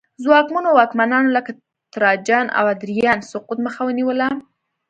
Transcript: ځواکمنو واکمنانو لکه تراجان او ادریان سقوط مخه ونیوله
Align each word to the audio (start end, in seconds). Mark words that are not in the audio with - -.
ځواکمنو 0.23 0.69
واکمنانو 0.77 1.29
لکه 1.37 1.51
تراجان 1.93 2.45
او 2.57 2.65
ادریان 2.73 3.19
سقوط 3.31 3.57
مخه 3.65 3.81
ونیوله 3.85 4.29